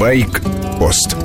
[0.00, 1.19] Байк-пост.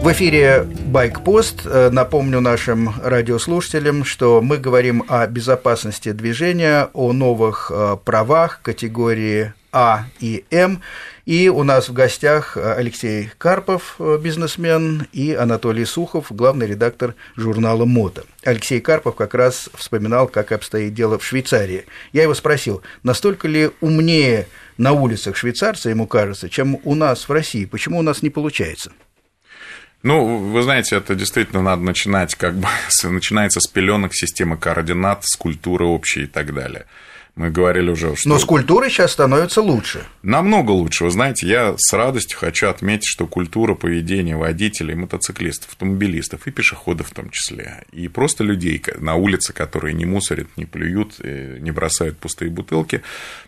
[0.00, 1.66] В эфире Байкпост.
[1.66, 9.52] Э, напомню нашим радиослушателям, что мы говорим о безопасности движения, о новых э, правах категории
[9.72, 10.80] А и М.
[11.26, 17.84] И у нас в гостях э, Алексей Карпов, бизнесмен, и Анатолий Сухов, главный редактор журнала
[17.84, 18.24] «Мото».
[18.42, 21.84] Алексей Карпов как раз вспоминал, как обстоит дело в Швейцарии.
[22.14, 24.48] Я его спросил, настолько ли умнее
[24.78, 27.66] на улицах швейцарцы, ему кажется, чем у нас в России?
[27.66, 28.92] Почему у нас не получается?
[30.02, 32.66] Ну, вы знаете, это действительно надо начинать, как бы,
[33.04, 36.86] начинается с пеленок системы координат, с культуры общей и так далее.
[37.36, 38.28] Мы говорили уже, что...
[38.28, 40.04] Но с культурой сейчас становится лучше.
[40.22, 41.04] Намного лучше.
[41.04, 47.08] Вы знаете, я с радостью хочу отметить, что культура поведения водителей, мотоциклистов, автомобилистов и пешеходов
[47.08, 51.70] в том числе, и просто людей на улице, которые не мусорят, не плюют, э, не
[51.70, 53.02] бросают пустые бутылки,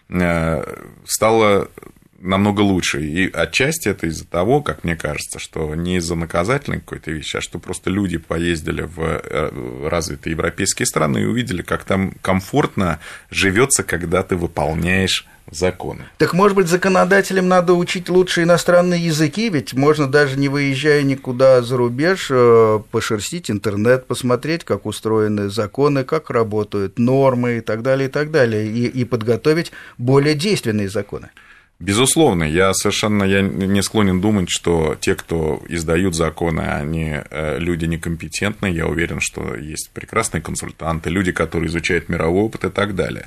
[0.08, 0.64] э,
[1.04, 1.68] стала
[2.22, 3.02] намного лучше.
[3.02, 7.40] И отчасти это из-за того, как мне кажется, что не из-за наказательной какой-то вещи, а
[7.40, 13.00] что просто люди поездили в э, развитые европейские страны и увидели, как там комфортно
[13.30, 16.04] живется, когда ты выполняешь законы.
[16.18, 21.62] Так, может быть, законодателям надо учить лучше иностранные языки, ведь можно даже не выезжая никуда
[21.62, 28.08] за рубеж, э, пошерстить интернет, посмотреть, как устроены законы, как работают нормы и так далее,
[28.08, 31.30] и так далее, и, и подготовить более действенные законы.
[31.82, 37.86] Безусловно, я совершенно я не склонен думать, что те, кто издают законы, они э, люди
[37.86, 38.72] некомпетентные.
[38.72, 43.26] Я уверен, что есть прекрасные консультанты, люди, которые изучают мировой опыт и так далее.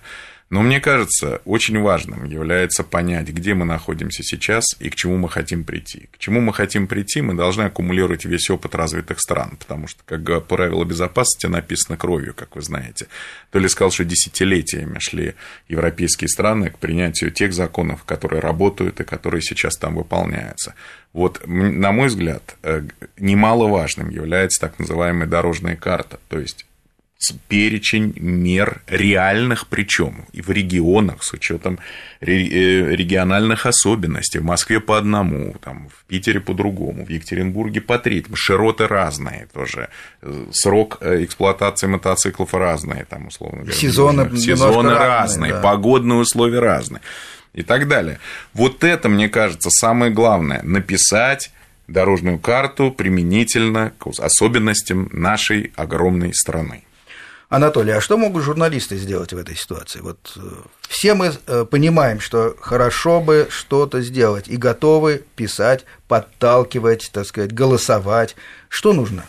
[0.51, 5.27] Но мне кажется, очень важным является понять, где мы находимся сейчас и к чему мы
[5.27, 6.07] хотим прийти.
[6.11, 10.45] К чему мы хотим прийти, мы должны аккумулировать весь опыт развитых стран, потому что, как
[10.45, 13.07] правило безопасности написано кровью, как вы знаете.
[13.49, 15.33] То ли сказал, что десятилетиями шли
[15.67, 20.75] европейские страны к принятию тех законов, которые работают и которые сейчас там выполняются.
[21.11, 22.83] Вот, на мой взгляд, э,
[23.17, 26.67] немаловажным является так называемая дорожная карта, то есть
[27.47, 31.79] перечень мер реальных, причем и в регионах с учетом
[32.19, 34.39] э, региональных особенностей.
[34.39, 38.35] В Москве по одному, там, в Питере по другому, в Екатеринбурге по третьему.
[38.35, 39.89] Широты разные тоже.
[40.51, 43.77] Срок э, эксплуатации мотоциклов разные, там, условно говоря.
[43.77, 45.61] Сезоны, Сезоны разные, разные да.
[45.61, 47.01] погодные условия разные
[47.53, 48.19] и так далее.
[48.53, 50.61] Вот это, мне кажется, самое главное.
[50.63, 51.51] Написать
[51.87, 56.83] дорожную карту применительно к особенностям нашей огромной страны.
[57.49, 59.99] Анатолий, а что могут журналисты сделать в этой ситуации?
[60.01, 60.41] Вот э,
[60.87, 67.53] все мы э, понимаем, что хорошо бы что-то сделать и готовы писать, подталкивать, так сказать,
[67.53, 68.35] голосовать.
[68.67, 69.25] Что нужно?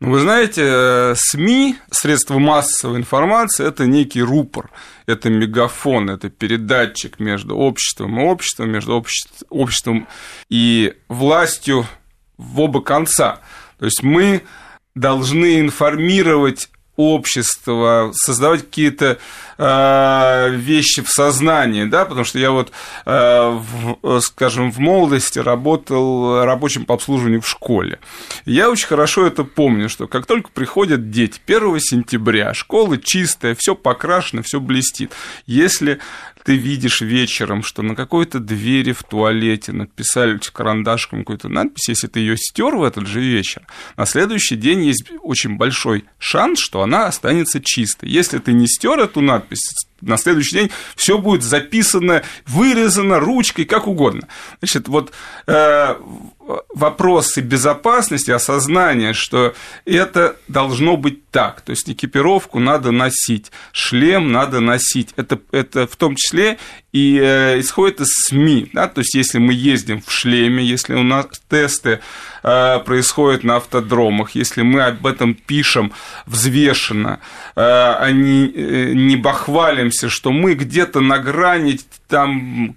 [0.00, 4.70] Ну, вы знаете, э, СМИ, средства массовой информации, это некий рупор,
[5.04, 9.04] это мегафон, это передатчик между обществом и обществом, между
[9.50, 10.08] обществом
[10.48, 11.86] и властью
[12.38, 13.40] в оба конца.
[13.78, 14.42] То есть мы
[14.94, 16.70] должны информировать
[17.00, 19.18] общества, создавать какие-то
[19.58, 22.72] э, вещи в сознании, да, потому что я вот,
[23.06, 23.58] э,
[24.02, 27.98] в, скажем, в молодости работал рабочим по обслуживанию в школе.
[28.44, 33.74] Я очень хорошо это помню, что как только приходят дети 1 сентября, школа чистая, все
[33.74, 35.12] покрашено, все блестит.
[35.46, 36.00] Если
[36.44, 42.20] ты видишь вечером, что на какой-то двери в туалете написали карандашком какую-то надпись, если ты
[42.20, 43.62] ее стер в этот же вечер,
[43.96, 48.08] на следующий день есть очень большой шанс, что она останется чистой.
[48.08, 53.86] Если ты не стер эту надпись, на следующий день все будет записано, вырезано ручкой, как
[53.86, 54.28] угодно.
[54.60, 55.12] Значит, вот
[55.46, 55.94] э,
[56.68, 61.60] вопросы безопасности, осознания, что это должно быть так.
[61.60, 65.10] То есть экипировку надо носить, шлем надо носить.
[65.16, 66.58] Это, это в том числе
[66.92, 68.70] и э, исходит из СМИ.
[68.72, 68.88] Да?
[68.88, 72.00] То есть если мы ездим в шлеме, если у нас тесты
[72.42, 75.92] э, происходят на автодромах, если мы об этом пишем
[76.26, 77.20] взвешенно,
[77.54, 79.16] э, а не, э, не
[79.90, 81.78] бахвалимся, что мы где-то на грани
[82.08, 82.76] там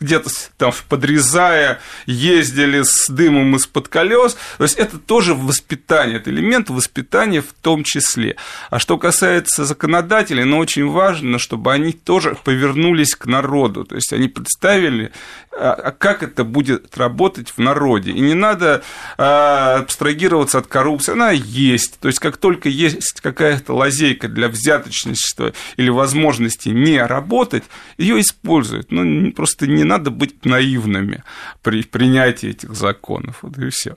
[0.00, 4.36] где-то там подрезая, ездили с дымом из-под колес.
[4.58, 8.36] То есть это тоже воспитание, это элемент воспитания в том числе.
[8.70, 13.84] А что касается законодателей, ну, очень важно, чтобы они тоже повернулись к народу.
[13.84, 15.12] То есть они представили,
[15.52, 18.12] а, а как это будет работать в народе.
[18.12, 18.82] И не надо
[19.18, 21.12] а, абстрагироваться от коррупции.
[21.12, 21.98] Она есть.
[22.00, 27.64] То есть как только есть какая-то лазейка для взяточничества или возможности не работать,
[27.98, 28.90] ее используют.
[28.90, 31.24] Ну, просто не надо быть наивными
[31.62, 33.38] при принятии этих законов.
[33.42, 33.96] Вот и все.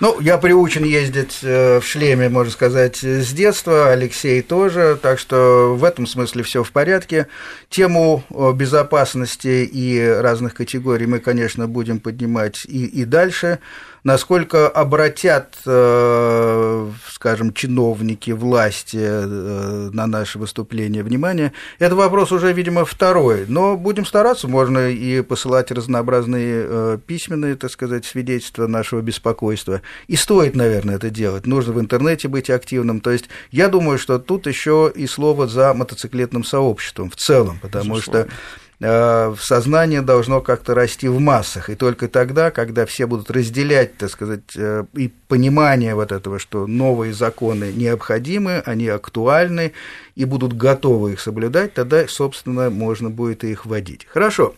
[0.00, 5.74] Ну, я приучен ездить э, в шлеме, можно сказать, с детства, Алексей тоже, так что
[5.74, 7.26] в этом смысле все в порядке.
[7.68, 8.22] Тему
[8.54, 13.58] безопасности и разных категорий мы, конечно, будем поднимать и, и дальше
[14.04, 16.67] насколько обратят, э,
[17.08, 23.46] скажем, чиновники власти э, на наше выступление внимание, это вопрос уже, видимо, второй.
[23.48, 29.82] Но будем стараться, можно и посылать разнообразные э, письменные, так сказать, свидетельства нашего беспокойства.
[30.06, 31.46] И стоит, наверное, это делать.
[31.46, 33.00] Нужно в интернете быть активным.
[33.00, 37.94] То есть я думаю, что тут еще и слово за мотоциклетным сообществом в целом, потому
[37.96, 38.24] Безусловно.
[38.24, 38.32] что
[38.80, 41.68] сознание должно как-то расти в массах.
[41.68, 46.68] И только тогда, когда все будут разделять, так сказать, э, и понимание вот этого, что
[46.68, 49.72] новые законы необходимы, они актуальны,
[50.14, 54.06] и будут готовы их соблюдать, тогда, собственно, можно будет их вводить.
[54.08, 54.54] Хорошо.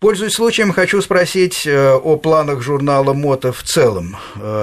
[0.00, 4.16] Пользуясь случаем, хочу спросить э, о планах журнала «Мото» в целом.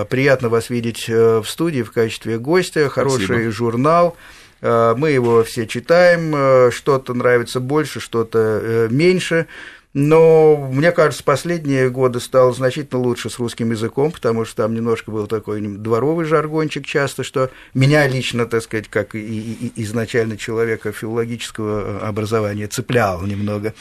[0.10, 2.90] Приятно вас видеть в студии в качестве гостя.
[2.90, 3.52] Хороший Спасибо.
[3.52, 4.18] журнал.
[4.62, 9.48] Э, мы его все читаем, э, что-то нравится больше, что-то э, меньше.
[9.94, 15.10] Но мне кажется, последние годы стало значительно лучше с русским языком, потому что там немножко
[15.10, 22.02] был такой дворовый жаргончик часто, что меня лично, так сказать, как и, изначально человека филологического
[22.02, 23.74] образования, цеплял немного.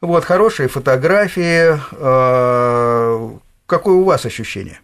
[0.00, 1.80] Вот, хорошие фотографии.
[3.66, 4.78] Какое у вас ощущение?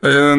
[0.00, 0.36] Э,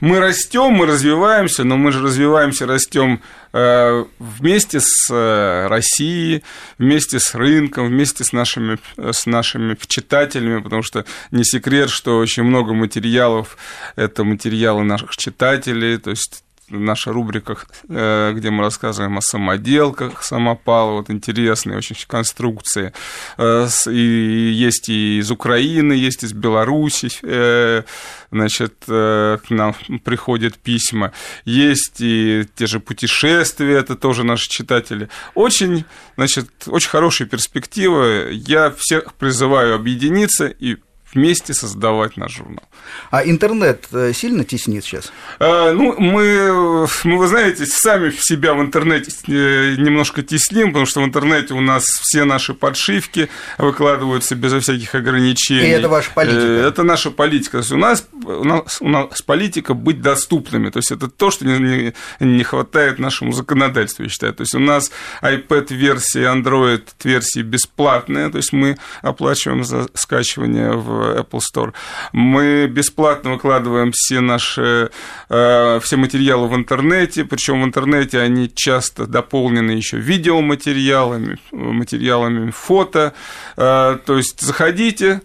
[0.00, 3.20] мы растем, мы развиваемся, но мы же развиваемся, растем
[3.52, 6.44] э, вместе с э, Россией,
[6.78, 12.44] вместе с рынком, вместе с нашими, с нашими читателями, потому что не секрет, что очень
[12.44, 13.56] много материалов–
[13.96, 17.56] это материалы наших читателей, то есть наша рубрика,
[17.88, 22.92] э, где мы рассказываем о самоделках самопала, вот интересные очень конструкции.
[23.38, 27.82] Э, и есть и из Украины, есть из Беларуси, э,
[28.30, 29.74] значит, к нам
[30.04, 31.12] приходят письма.
[31.44, 35.08] Есть и те же путешествия, это тоже наши читатели.
[35.34, 35.84] Очень,
[36.16, 38.30] значит, очень хорошие перспективы.
[38.32, 40.78] Я всех призываю объединиться и
[41.14, 42.62] вместе создавать наш журнал.
[43.10, 45.12] А интернет э, сильно теснит сейчас?
[45.38, 51.00] А, ну, мы, мы, вы знаете, сами себя в интернете э, немножко тесним, потому что
[51.00, 53.28] в интернете у нас все наши подшивки
[53.58, 55.68] выкладываются безо всяких ограничений.
[55.68, 56.40] И это ваша политика?
[56.40, 57.52] Это наша политика.
[57.52, 60.70] То есть у нас, у нас, у нас политика быть доступными.
[60.70, 64.34] То есть это то, что не, не, не хватает нашему законодательству, я считаю.
[64.34, 64.90] То есть у нас
[65.22, 71.72] iPad-версии, Android-версии бесплатные, то есть мы оплачиваем за скачивание в Apple Store.
[72.12, 74.90] Мы бесплатно выкладываем все наши
[75.28, 83.14] э, все материалы в интернете, причем в интернете они часто дополнены еще видеоматериалами, материалами фото.
[83.56, 85.22] Э, то есть заходите,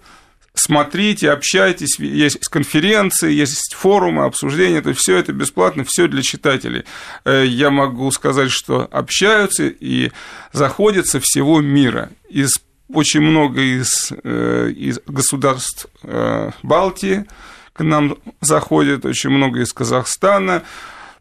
[0.54, 6.84] смотрите, общайтесь, есть конференции, есть форумы, обсуждения, то есть все это бесплатно, все для читателей.
[7.26, 10.12] Э, я могу сказать, что общаются и
[10.52, 12.62] заходят со всего мира, из
[12.94, 17.26] очень много из, э, из государств э, Балтии
[17.74, 20.64] к нам заходит, очень много из Казахстана.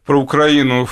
[0.05, 0.89] Про Украину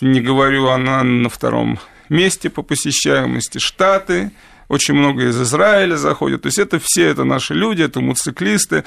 [0.00, 1.78] не говорю, она на втором
[2.08, 3.58] месте по посещаемости.
[3.58, 4.32] Штаты,
[4.68, 6.42] очень много из Израиля заходит.
[6.42, 8.84] То есть это все это наши люди, это мотоциклисты.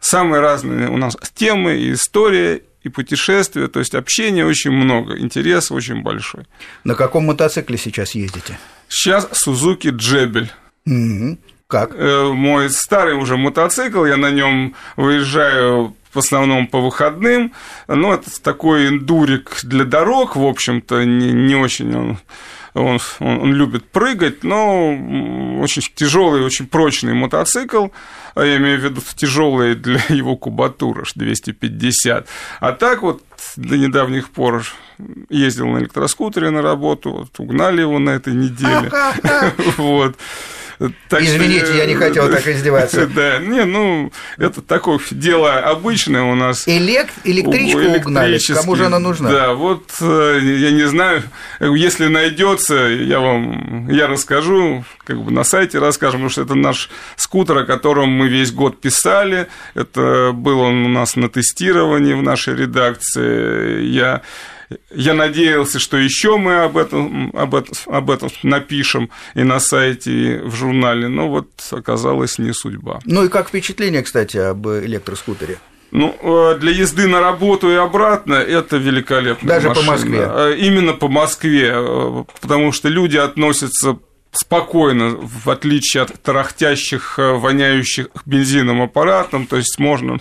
[0.00, 5.72] Самые разные у нас темы и история, и путешествия, то есть общения очень много, интерес
[5.72, 6.44] очень большой.
[6.84, 8.58] На каком мотоцикле сейчас ездите?
[8.88, 10.52] Сейчас Сузуки Джебель.
[10.86, 11.38] Угу.
[11.68, 11.94] Как?
[11.94, 17.52] Э, мой старый уже мотоцикл, я на нем выезжаю в основном по выходным.
[17.88, 22.18] Ну, это такой эндурик для дорог, в общем-то, не, не очень он
[22.76, 24.90] он, он, он любит прыгать, но
[25.60, 27.88] очень тяжелый, очень прочный мотоцикл,
[28.34, 32.28] а я имею в виду тяжелый для его кубатуры, 250.
[32.60, 33.22] А так вот
[33.56, 34.64] до недавних пор
[35.30, 38.90] ездил на электроскутере на работу, вот, угнали его на этой неделе.
[39.76, 40.16] Вот.
[41.08, 43.06] Так Извините, что, я не хотел так издеваться.
[43.06, 46.68] Да, не, ну, это такое дело обычное у нас.
[46.68, 47.08] Элек...
[47.24, 49.30] Электричку угнали, кому же она нужна?
[49.30, 51.22] Да, вот э, я не знаю,
[51.60, 56.90] если найдется, я вам, я расскажу, как бы на сайте расскажем, потому что это наш
[57.16, 62.22] скутер, о котором мы весь год писали, это был он у нас на тестировании в
[62.22, 64.22] нашей редакции, я
[64.90, 70.10] я надеялся, что еще мы об этом, об, этом, об этом напишем и на сайте,
[70.12, 73.00] и в журнале, но вот оказалось не судьба.
[73.04, 75.58] Ну и как впечатление, кстати, об электроскутере?
[75.92, 79.48] Ну, э, для езды на работу и обратно это великолепно.
[79.48, 79.86] Даже машина.
[79.86, 80.28] по Москве.
[80.28, 83.98] Э, именно по Москве, э, потому что люди относятся
[84.36, 90.18] спокойно, в отличие от тарахтящих, э, воняющих бензином аппаратом, то есть можно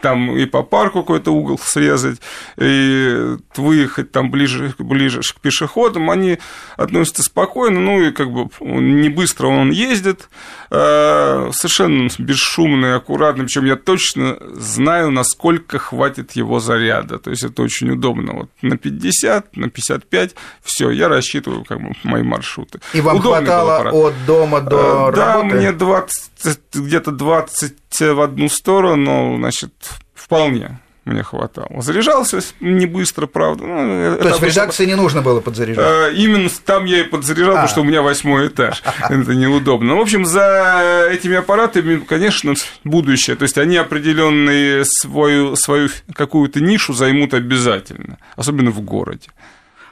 [0.00, 2.20] там и по парку какой-то угол срезать,
[2.56, 6.38] и выехать там ближе, ближе к пешеходам, они
[6.76, 10.28] относятся спокойно, ну и как бы не быстро он ездит,
[10.70, 17.44] э, совершенно бесшумно и аккуратно, причем я точно знаю, насколько хватит его заряда, то есть
[17.44, 22.80] это очень удобно, вот на 50, на 55, все, я рассчитываю как бы мои маршруты.
[22.92, 25.16] И вам Удобный хватало от дома до да, работы?
[25.16, 29.72] Да, мне 20, где-то 20 в одну сторону, значит,
[30.14, 31.68] вполне мне хватало.
[31.82, 33.64] Заряжался не быстро, правда.
[33.64, 35.84] Ну, То есть в редакции не нужно было подзаряжать?
[35.86, 37.54] А, именно там я и подзаряжал, а.
[37.54, 38.82] потому что у меня восьмой этаж.
[39.08, 39.94] Это неудобно.
[39.94, 43.36] Ну, в общем, за этими аппаратами, конечно, будущее.
[43.36, 49.28] То есть они определенные свою, свою какую-то нишу займут обязательно, особенно в городе.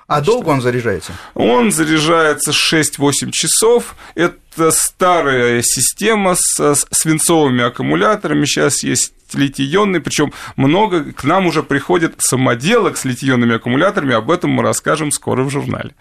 [0.07, 1.13] А долго он заряжается?
[1.35, 3.97] Он заряжается 6-8 часов.
[4.15, 8.45] Это старая система с свинцовыми аккумуляторами.
[8.45, 14.51] Сейчас есть литий-ионный, причем много к нам уже приходит самоделок с литий-ионными аккумуляторами, об этом
[14.51, 15.93] мы расскажем скоро в журнале.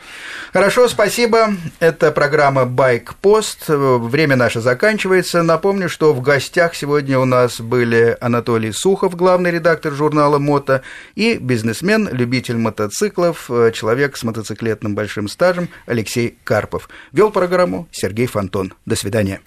[0.52, 1.54] Хорошо, спасибо.
[1.80, 3.66] Это программа Байк Пост.
[3.68, 5.44] Время наше заканчивается.
[5.44, 10.82] Напомню, что в гостях сегодня у нас были Анатолий Сухов, главный редактор журнала «Мото»,
[11.16, 16.90] и бизнесмен, любитель мотоциклов, человек с мотоциклетным большим стажем Алексей Карпов.
[17.12, 18.74] Вел программу Сергей Фонтон.
[18.86, 19.42] До свидания.